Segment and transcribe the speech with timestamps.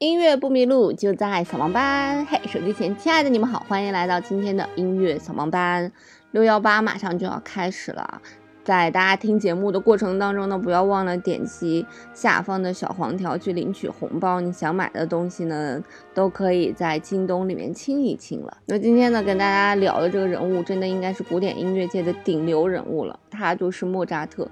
[0.00, 2.24] 音乐不迷路，就在扫盲班。
[2.24, 5.92] 嘿，手机前亲爱的你们好，欢迎来到今天的音乐扫盲班。
[6.30, 8.22] 六幺八马上就要开始了，
[8.64, 11.84] 在大家听节目的过程当中呢，不要忘了点击
[12.14, 14.40] 下方的小黄条去领取红包。
[14.40, 15.84] 你想买的东西呢，
[16.14, 18.56] 都可以在京东里面清一清了。
[18.64, 24.48] 那今天呢，跟大家聊的这个人物，真的应该是古典音乐界的顶流人物了，他就是莫扎特。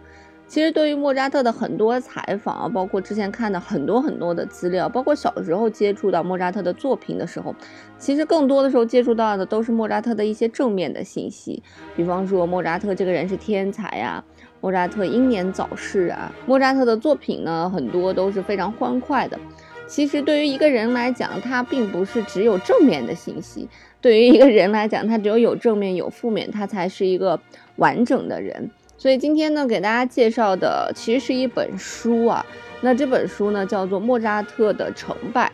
[0.48, 7.54] 其实对于莫扎特的很多采访，包括之前看的很多很多的资料，包括小时候接触到莫扎特的作品的时候，
[7.98, 11.62] 其实更多的时候接触到的都是莫扎特的一些正面的信息，
[11.94, 14.24] 比方说莫扎特这个人是天才呀，
[14.62, 19.38] 莫扎特英年早逝啊，莫扎特的作品呢很多都是非常欢快的。
[19.86, 23.68] 其实对于一个人来讲，他并不是只有正面的信息，
[24.00, 27.38] 对于一个人来讲，他只有有正面有负面，他才是一个
[27.76, 28.70] 完整的人。
[28.98, 32.44] 所以今天呢，给大家介绍的其实是一本书啊。
[32.80, 35.46] 那这本书呢，叫做《莫扎特的成败》，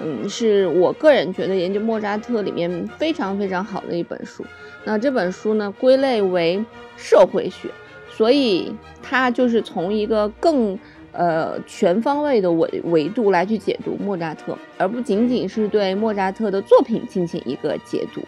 [0.00, 4.44] 嗯，是我个人觉得研究莫扎特里面非常非常好的一本书。
[4.84, 6.64] 那这本书呢，归类为
[6.96, 7.68] 社会学，
[8.08, 10.78] 所以它就是从一个更
[11.10, 18.22] 呃全方位的维维度来去解读莫扎特，而不仅仅是对莫扎特的作品进行一个解读。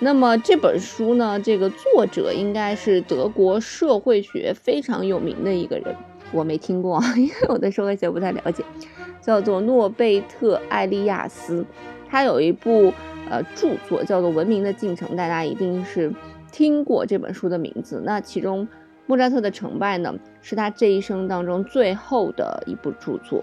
[0.00, 5.94] 那么这本书呢，这个作者应该是德国社会学非常有名的一个人，
[6.30, 8.62] 我没听过，因为我对社会学不太了解，
[9.20, 11.66] 叫做诺贝特·艾利亚斯，
[12.08, 12.92] 他有一部
[13.28, 16.14] 呃著作叫做《文明的进程》，大家一定是
[16.52, 18.00] 听过这本书的名字。
[18.04, 18.68] 那其中
[19.06, 23.42] 莫扎特的成败呢，是他这一生当中最后的一部著作。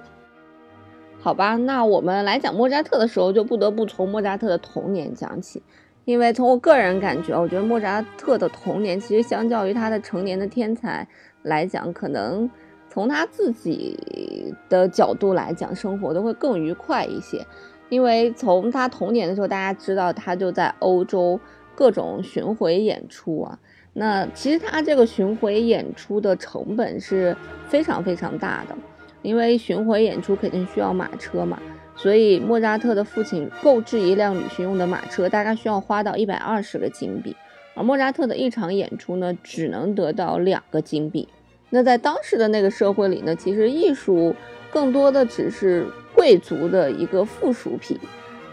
[1.20, 5.62] 好吧，那我们来讲莫扎特的时候，就不得不从莫扎特的童年讲起。
[6.06, 11.08] 因为从我个人感觉，我觉得莫扎特的童年其实相较于他的成年的天才
[11.42, 12.50] 来讲，可能
[12.90, 17.46] 从他自己的角度来讲，生活都会更愉快一些。
[17.90, 21.40] 因为从他童年的时候，大家知道他就在欧洲
[21.76, 23.60] 各种巡回演出啊。
[23.94, 27.36] 那其实他这个巡回演出的成本是
[27.68, 28.76] 非常非常大的，
[29.22, 31.60] 因为巡回演出肯定需要马车嘛。
[31.96, 37.36] 所以莫扎特的父亲购置一辆旅行用的马车，大概需要花到一百二十个金币，
[37.74, 41.28] 而莫扎特的一场演出呢，只能得到两个金币。
[41.70, 44.36] 那在当时的那个社会里呢，其实艺术
[44.70, 47.98] 更多的只是贵族的一个附属品，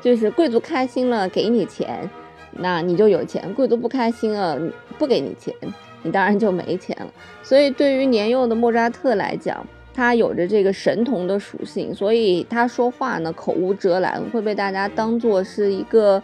[0.00, 2.09] 就是贵族开心了给你钱，
[2.53, 4.59] 那你就有钱；贵族不开心了
[4.98, 5.54] 不给你钱，
[6.03, 7.09] 你当然就没钱了。
[7.42, 9.64] 所以对于年幼的莫扎特来讲，
[9.94, 16.22] 他有着这个神童的属性，所以他说话呢口无遮拦，会被大家当做是一个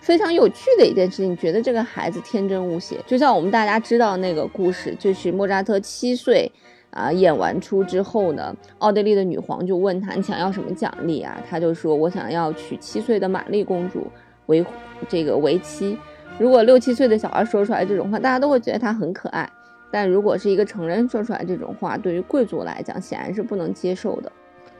[0.00, 2.96] 非常有趣的一件事情，觉得这个孩子天真无邪。
[3.06, 6.50] 就像我们大家知道那个故事，就是莫扎特七岁
[6.90, 11.40] 啊演完出之后呢，奥地利的女皇就问他你想要什么奖励啊？
[11.48, 14.06] 他就说我想要娶七岁的玛丽公主
[14.46, 14.64] 为
[15.08, 15.98] 这个为妻。
[16.38, 19.50] 如果六七岁的小孩说出来这种话，大家都会觉得他很可爱。
[19.90, 24.30] 但如果是一个成人说出来这种话，对于贵族来讲显然是不能接受的。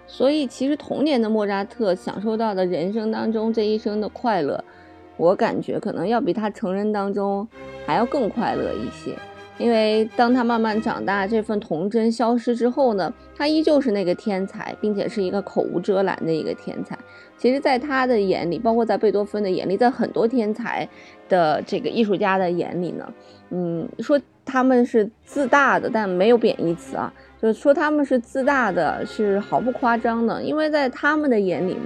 [0.07, 4.63] 所以，其实童年的莫扎特享受到的人生当中这一生的快乐，
[5.17, 7.47] 我感觉可能要比他成人当中
[7.85, 9.17] 还要更快乐一些。
[9.59, 16.97] 因为当他慢慢长大，这份童真消失之后呢，他依旧是那个天才，并且是一个口无遮拦的一个天才。
[17.39, 20.89] 其实，在他的眼里，包括在贝多芬的眼里，在很多天才
[21.29, 23.13] 的这个艺术家的眼里呢，
[23.51, 30.43] 嗯，说他们是自大的，但没有贬义词啊，就是说他们是自大的，是毫不夸张的。
[30.43, 31.77] 因为在他们的眼里，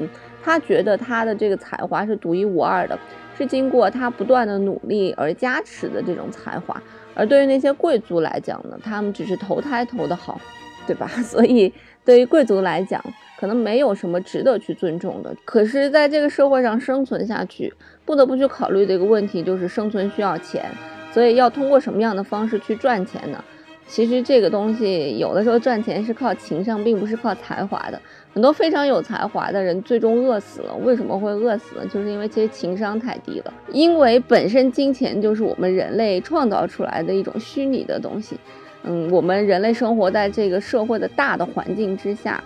[0.42, 2.98] 他觉得他的这个才华是独一无二的，
[3.36, 6.80] 是经过他不断的努力而加持的这种才华。
[7.14, 10.40] 而对于那些贵族来讲呢，他们只是投胎投的好，
[10.86, 11.06] 对吧？
[11.22, 11.72] 所以
[12.04, 13.02] 对于贵族来讲，
[13.38, 15.34] 可能没有什么值得去尊重的。
[15.44, 17.72] 可是，在这个社会上生存下去，
[18.04, 20.70] 不得不去考虑的一个问题就是生存需要钱，
[21.12, 23.44] 所以要通过什么样的方式去赚钱呢？
[23.90, 28.00] 其实这个东西有的时候赚钱是靠情商，并不是靠才华的。
[28.32, 30.72] 很多非常有才华的人最终饿死了。
[30.76, 31.84] 为什么会饿死呢？
[31.92, 33.52] 就是因为其实情商太低了。
[33.72, 38.36] 因为本身金钱就是我们人类创造出来的一种虚拟的东西。
[38.84, 42.42] 嗯，我们人类生活在这个社会的大的环境之下，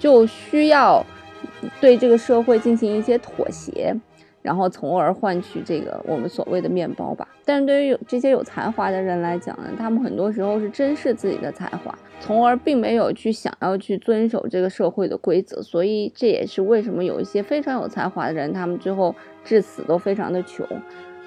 [0.00, 1.00] 就需要
[1.80, 3.94] 对这个社会进行一些妥协。
[4.48, 7.28] 然后从而换取这个我们所谓的面包吧。
[7.44, 15.60] 但是对于有这些有才华的人来讲呢，他们很多时候是珍视自己的才华，从而并没有去想要去遵守这个社会的规则。
[15.60, 19.14] 所以这也是为什么有一些非常有才华的人，他们最后
[19.44, 20.66] 至死都非常的穷，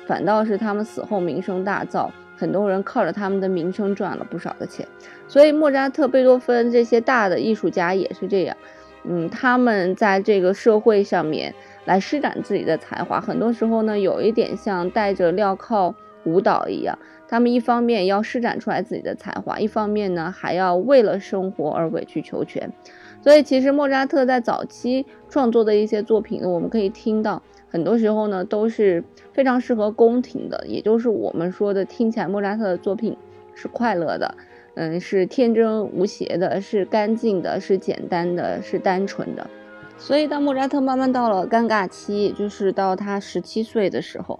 [0.08, 4.84] 反倒是他们死后名声大噪，很多人靠着他们的名声赚了不少的钱。
[5.28, 8.58] 所以莫扎特、贝多芬这些大的艺术家也是这样。
[9.04, 11.52] 嗯，他们在这个社会上面
[11.86, 15.94] 来施展自己的才华，很多时候呢，有一点像戴着镣铐
[16.24, 16.98] 舞蹈一样。
[17.28, 22.72] 他们一方面要施展出来自己的才华，一方面呢，还要为了生活而委曲求全。
[23.22, 33.16] 所以，其实莫扎特在早期创作的一些作品，我们可以听到，很多时候呢，都是非常适合宫廷的，也就是我们说的听起来莫扎特的作品
[33.56, 34.36] 是快乐的。
[34.76, 39.50] 嗯，是天真无邪的，是干净的，是简单的，是单纯的。
[40.04, 44.40] 所以，当莫扎特慢慢到了尴尬期，就是到他十七岁的时候，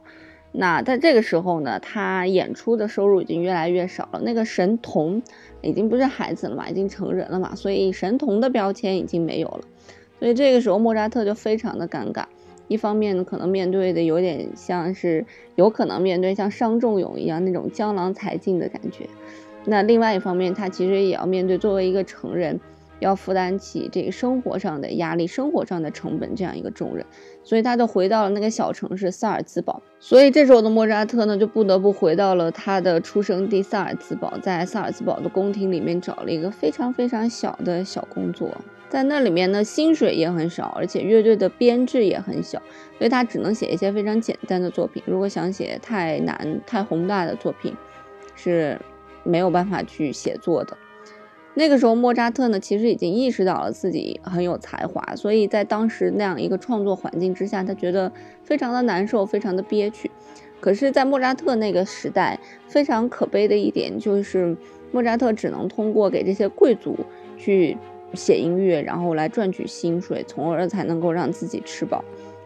[0.52, 4.20] 那在这个时候呢，他演出的收入已经越来越少了。
[4.24, 5.22] 那个神童
[5.62, 9.62] 已经不是孩子了嘛，已经成人了嘛，所以神童的标签已经没有了。
[10.20, 12.26] 所以这个时候，莫扎特就非常的尴尬。
[12.68, 15.24] 一方面呢，可能面对的有点像是，
[15.56, 19.08] 有可能面对像伤仲永一样那种江郎才尽的感觉。
[19.66, 22.60] 那另外一方面，他其实也要面对作为一个成人，
[23.02, 27.06] 要负担起这个生活上的压力、生活上的成本这样一个重任，
[27.44, 29.82] 所以他就回到了那个小城市萨尔兹堡。
[30.00, 38.50] 所以这时候的莫扎特呢，就不得不回到了他的出生地萨尔兹堡，在萨尔兹堡的宫廷里面找了一个非常非常小的小工作，
[38.88, 42.62] 在那里面呢，薪水也很少，而且乐队的编制也很小，
[42.98, 45.02] 所以他只能写一些非常简单的作品。
[45.06, 47.76] 如果想写太难、太宏大的作品，
[48.36, 48.80] 是。
[49.24, 50.76] 没有办法去写作的。
[51.54, 58.12] 那个时候，莫扎特呢，其实已经意识到了自己很有才华，所以在当时那样一个创作环境之下，他觉得
[58.44, 60.10] 非常的难受，非常的憋屈。
[60.62, 64.56] 可是，在莫扎特那个时代，非常可悲的一点就是，
[64.92, 66.96] 莫扎特只能通过给这些贵族
[67.38, 67.78] 去
[68.14, 72.04] 写音乐，然后来赚取薪水，从而才能够让自己吃饱。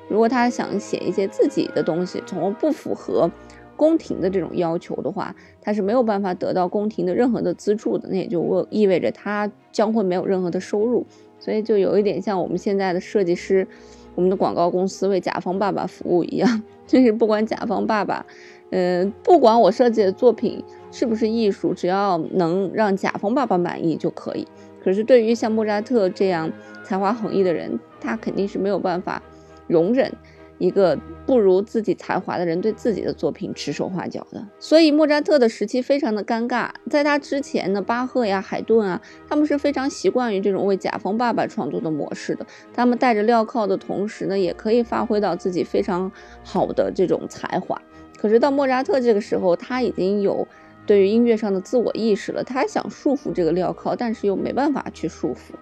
[0.07, 3.29] 如果他想写一些自己的东西，从而不符合。
[3.75, 11.05] 宫廷的这种要求的话，他是没有办法得到宫廷的任何的资助的，那也就意味着他将会没有任何的收入，
[11.39, 13.67] 所以就有一点像我们现在的设计师，
[14.15, 18.25] 我们的广告公司为甲方爸爸服务一样， 就是不管甲方爸爸，
[18.71, 24.47] 嗯，不管我设计的作品是不是艺术，只要能让甲方爸爸满意就可以。
[24.81, 26.51] 可是对于像莫扎特这样
[26.83, 29.21] 才华横溢的人，他肯定是没有办法
[29.67, 30.13] 容忍。
[30.57, 36.69] 一个不如自己才华的人对自己的作品指手画脚的，所以莫扎特的时期非常的尴尬。
[36.89, 42.45] 在他之前呢，巴赫呀、海顿啊，他们是非常习惯于这种为甲方爸爸创作的模式的。
[42.73, 46.11] 他们戴着镣铐的同时呢，也可以发挥到自己非常
[46.43, 47.81] 好的这种才华。
[48.17, 50.47] 可是到莫扎特这个时候，他已经有
[50.85, 55.53] 对于音乐上的自我意识了，他想束缚这个镣铐，但是又没办法去束缚。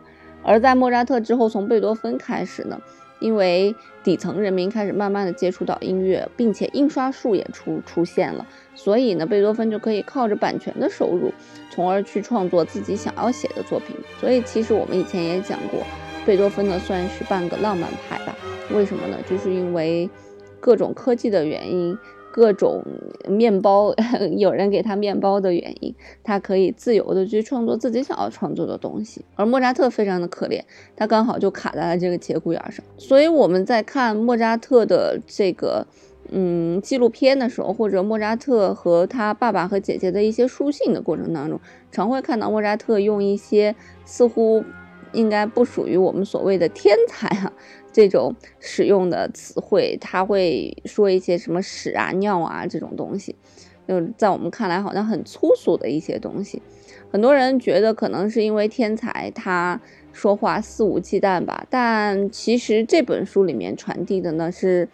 [0.43, 2.79] 而在莫扎特之后，从贝多芬开始呢？
[3.19, 8.45] 因为底层人民开始慢慢的接触到音乐，并且印刷术也出出现了，
[8.75, 11.31] 所以呢，贝多芬就可以靠着版权的收入，
[11.71, 13.95] 从而去创作自己想要写的作品。
[14.19, 15.79] 所以其实我们以前也讲过，
[16.25, 18.35] 贝多芬呢算是半个浪漫派吧？
[18.71, 19.17] 为什么呢？
[19.29, 20.09] 就是因为
[20.59, 21.97] 各种科技的原因。
[22.33, 22.83] 各种
[23.29, 23.93] 面包，
[24.35, 25.93] 有人给他面包的原因，
[26.23, 29.23] 他可以自由的去创作自己想要创作的东西。
[29.35, 30.59] 而莫扎特非常的可怜，
[30.95, 32.83] 他刚好就卡在了这个节骨眼上。
[32.97, 35.85] 所以我们在看莫扎特的这个
[36.31, 41.59] 嗯纪录片的时候，或者莫扎特和他爸爸和姐姐的一些书信的过程当中，
[41.91, 43.75] 常会看到莫扎特用一些
[44.05, 44.63] 似乎
[45.11, 47.53] 应该不属于我们所谓的天才啊。
[47.93, 53.35] 这种使用的词汇，他会说一些什么屎啊、尿啊这种东西，
[53.87, 56.61] 就在我们看来好像很粗俗的一些东西。
[57.11, 59.79] 很多人觉得可能是因为天才他
[60.11, 64.89] 说话肆无忌惮吧，但其实这本书里面传递的呢是，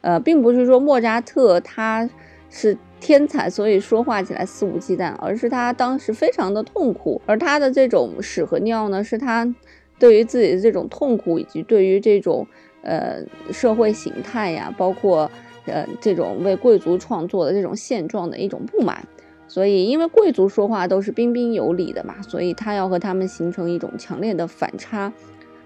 [0.00, 2.08] 呃，并不是说莫扎特他
[2.48, 9.52] 是天才，所以说话起来肆无忌惮，而是他当时非常的痛苦，而他的这种屎和尿呢，是他。
[9.98, 12.46] 对于自己的这种痛苦，以及对于这种
[12.82, 13.22] 呃
[13.52, 15.30] 社会形态呀，包括
[15.66, 19.06] 呃这种为贵族创作的这种现状的一种不满，
[19.46, 25.12] 所以因为贵族说话都是彬彬有礼的嘛，所以他要和他们形成一种强烈的反差，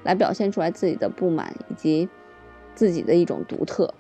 [0.05, 2.09] 来表现出来自己的不满以及
[2.75, 3.93] 自己的一种独特。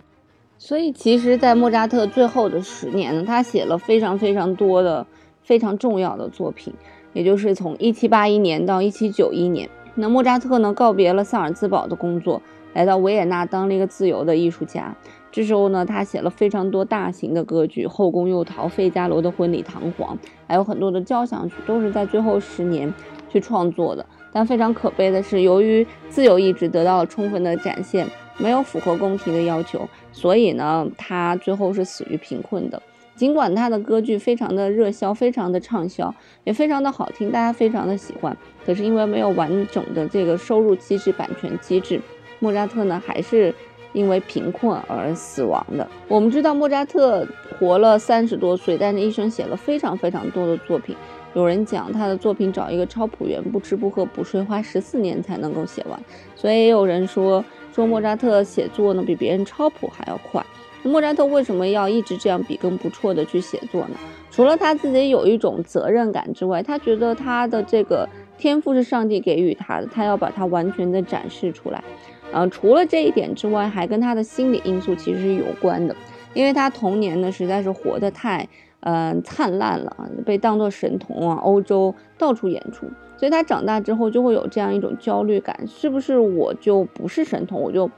[0.59, 5.07] 所以其实，在莫扎特最后的十年呢，他写了非常非常多的
[5.43, 6.75] 非常重要的作品，
[7.13, 9.71] 也就是从一七八一年到一七九一年。
[10.01, 10.73] 那莫扎特呢？
[10.73, 12.41] 告别了萨尔兹堡的工作，
[12.73, 14.95] 来到维也纳当了一个自由的艺术家。
[15.33, 20.15] 这时候呢，他写了非常多大型的歌剧，《后宫诱逃》《费加罗的婚礼》《唐璜》，
[20.47, 22.95] 还有很多的交响曲，都是在最后十年
[23.29, 24.07] 去创作的。
[24.31, 28.07] 但非常可悲的是，由于自由意志得到了充分的展现，
[28.39, 32.81] 没有符合宫廷的要求，所以呢，他最后是死于贫困的。
[33.19, 38.35] 尽管他的歌剧非常的热销，非常的畅销，也非常的好听，大家非常的喜欢，
[38.65, 42.01] 可是因为没有完整的这个收入机制、版权机制，
[42.39, 43.53] 莫扎特呢还是
[43.93, 45.85] 因为贫困而死亡的。
[46.07, 47.27] 我们知道莫扎特
[47.59, 50.95] 活了三十多岁，但是一生写了非常非常多的作品。
[51.35, 56.01] 有人讲他的作品找一个超谱员，不吃不喝不睡，花十四年才能够写完。
[56.37, 57.45] 所以也有人说
[57.75, 60.45] 说莫扎特写作呢比别人超谱还要快。
[60.83, 63.97] 莫扎特为什么要一直这样笔耕不辍的去写作呢？
[64.31, 71.83] 除了他自己有一种责任感之外，他觉得他的这个天赋是上帝给予他的，他要把它完全的展示出来。
[72.31, 75.97] 呃，除了这一点之外，还跟他的心理因素其实是有关的，
[76.35, 78.47] 因为他童年呢实在是活得太
[78.81, 87.91] 嗯灿烂了，被当作神童啊，欧洲到处演出，所以他长大之后就会有这样一种焦虑感，是不是我就不是神童，我就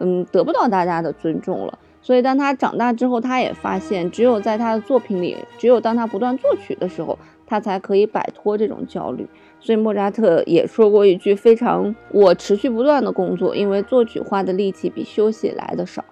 [0.00, 1.78] 嗯得不到大家的尊重了？
[2.06, 9.26] 所以，当他长大之后，他也发现，只有在他的作品里，只有当他不断作曲的时候，他才可以摆脱这种焦虑。
[9.58, 16.04] 所以，莫扎特也说过一句非常：“我持续不断的工作，因为作曲花的力气比休息来的少。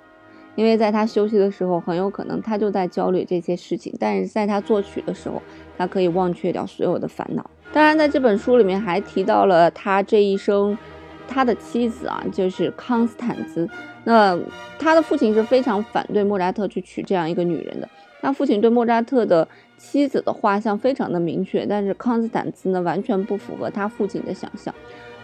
[0.56, 5.40] 因为在他休息的时候，很有可能他就在焦虑这些事情；但是在他作曲的时候，
[5.78, 7.48] 他可以忘却掉所有的烦恼。
[7.72, 10.76] 当然，在这本书里面还提到了他这一生。”
[11.26, 13.68] 他的妻子啊，就是康斯坦兹。
[14.04, 14.38] 那
[14.78, 17.88] 他的父亲是非常反对莫扎特去娶这样一个女人的。
[18.20, 24.74] 他父亲对莫扎特的妻子的画像非常的明确，但是康斯坦兹呢，完全不符合他父亲的想象。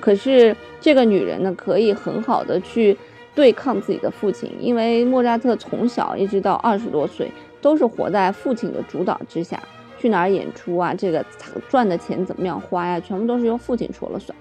[0.00, 2.96] 可是这个女人呢，可以很好的去
[3.34, 7.30] 对抗自己的父亲，因为莫扎特从小一直到二十多岁，
[7.60, 9.62] 都是活在父亲的主导之下，
[9.98, 11.24] 去哪儿演出啊，这个
[11.68, 14.36] 赚的钱怎么样花呀，全部都是由父亲说了算。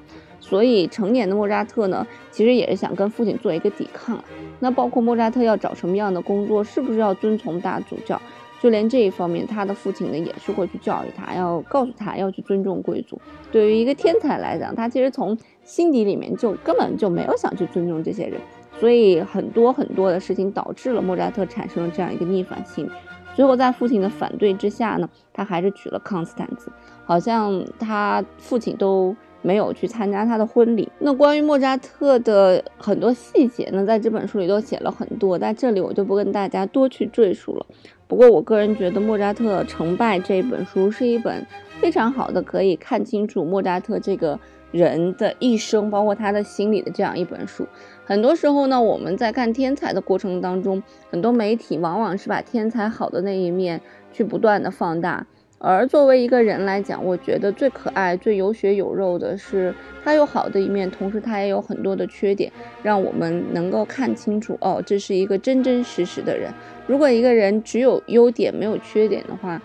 [0.49, 4.17] 所以成年的莫扎特呢，其实也是想跟父亲做一个抵抗。
[4.59, 8.19] 那包括莫扎特要找什么样的工作，是不是要遵从大主教，
[8.59, 13.21] 就连这一方面，他的父亲呢也是会去教育他，要告诉他要去尊重贵族。
[13.51, 18.41] 对于一个天才来讲，他其实从心底里面就根本就没有想去尊重这些人。
[18.79, 22.89] 所以很多很多的事情导致了莫扎特产生了这样一个逆反心理。
[23.35, 26.71] 最后在父亲的反对之下呢，他还是娶了康斯坦茨，
[27.05, 29.15] 好像他父亲都。
[29.49, 30.87] 没有去参加他的婚礼。
[30.99, 37.65] 那关于莫扎特的很多细节呢，在这本书里都写了很多，在这里我就不跟大家多去赘述了。
[38.07, 41.43] 不过我个人觉得《莫扎特成败》这本书是一本
[41.81, 44.39] 非常好的，可以看清楚莫扎特这个
[44.71, 47.65] 人的一生，包括他的心理的这样一本书。
[48.05, 53.81] 很多时候呢，我们在看天才的过程当中，很多媒体往往是把天才好的那一面
[54.13, 55.25] 去不断的放大。
[55.61, 62.51] 而作为一个人来讲，我觉得最可爱、最有血有肉的是他有好的一面，同时他也有很多的缺点，
[62.81, 66.49] 让我们能够看清楚哦，这是一个真真实实的人。
[66.87, 69.61] 如果一个人只有优点没有缺点的话，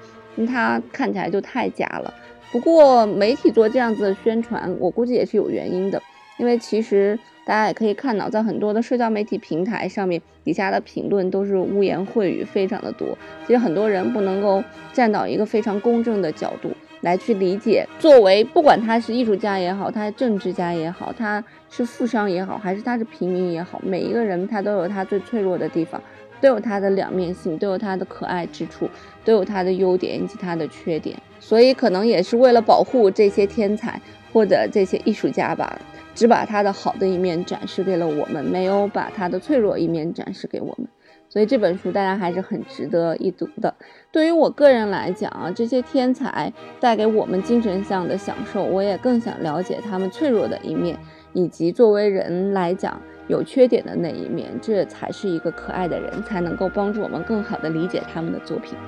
[0.49, 2.13] 他看起来就太假了。
[2.51, 6.03] 不过媒体做这样子的宣传，我估计也是有原因的，
[6.39, 7.19] 因为其实。
[7.47, 13.19] 大家也可以看到，在很多的社交媒体平台上面，底下的评论都是污言秽语，非常的多。
[13.47, 14.65] 其实很多人不能够
[14.95, 16.71] 站到一个非常公正的角度
[17.03, 26.03] 来去理解，作为不管他是艺术家也好，他是政治家也好，他是富商也好，还是他是平民也好，每一个人他都有他最脆弱的地方，
[26.41, 28.89] 都有他的两面性，都有他的可爱之处，
[29.23, 31.15] 都有他的优点以及他的缺点。
[31.39, 34.01] 所以可能也是为了保护这些天才
[34.33, 35.79] 或者这些艺术家吧。
[36.15, 40.87] 只把他的好的一面展示给了我们，没有把他的脆弱一面展示给我们，
[41.29, 43.75] 所以这本书大家还是很值得一读的。
[44.13, 50.97] 对于我个人来讲啊，这些天才带给我们精神上的享受，我也更想了解他们脆弱的一面，
[51.33, 58.79] 以及作为人来讲有缺点的那一面，这才是一个可爱的人，才能够帮助我们更好的理解他们的作品。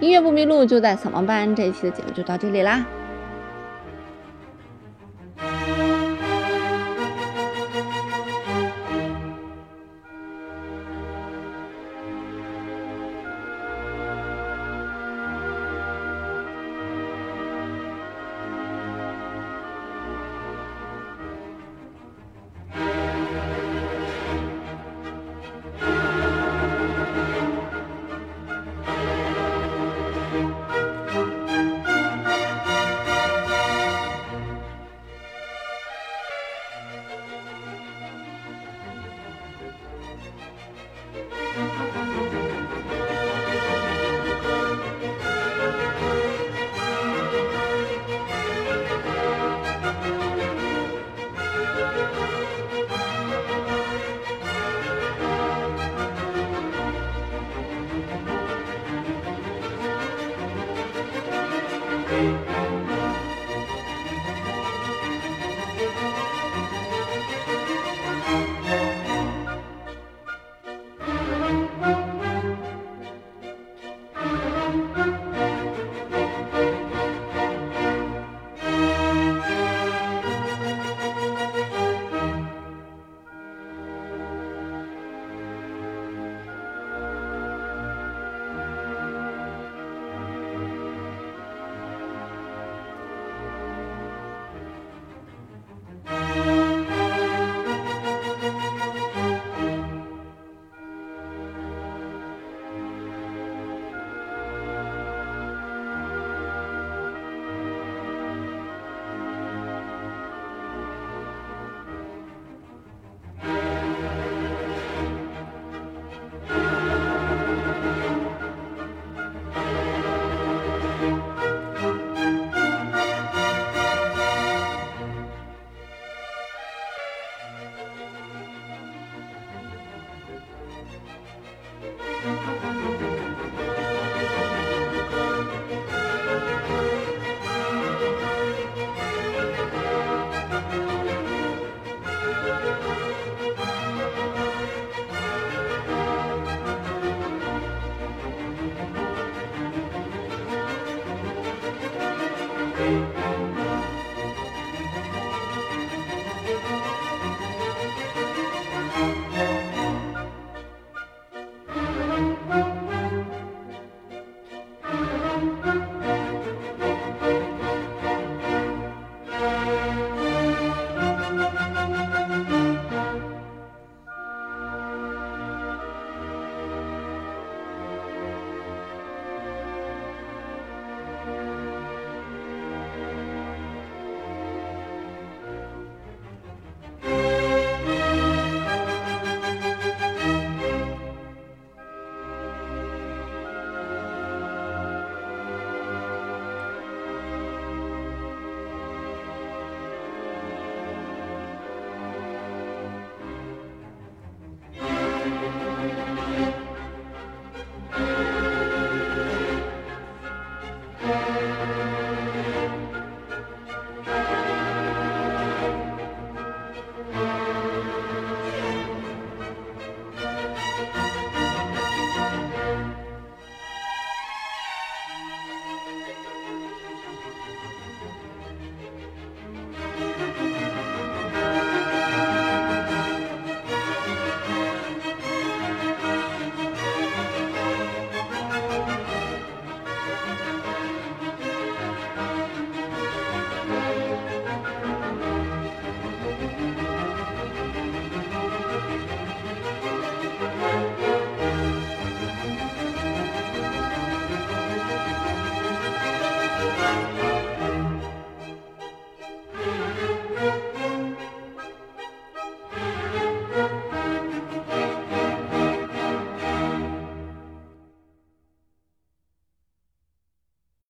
[0.00, 2.84] 音乐不迷路就在扫盲班，这一期的节目就到这里啦。